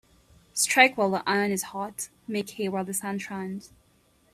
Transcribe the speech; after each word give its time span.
Strike 0.55 0.97
while 0.97 1.11
the 1.11 1.21
iron 1.29 1.51
is 1.51 1.61
hot 1.77 2.09
Make 2.27 2.49
hay 2.49 2.67
while 2.69 2.83
the 2.83 2.91
sun 2.91 3.19
shines 3.19 3.71